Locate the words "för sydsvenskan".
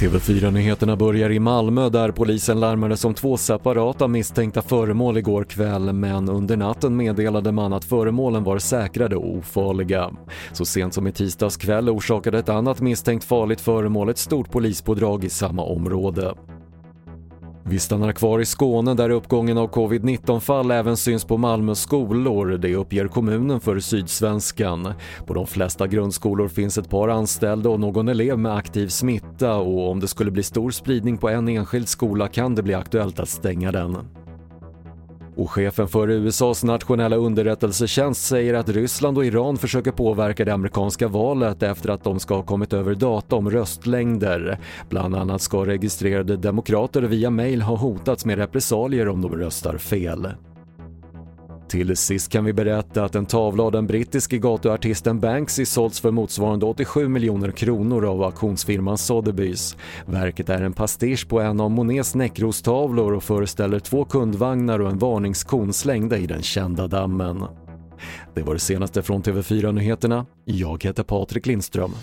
23.60-24.92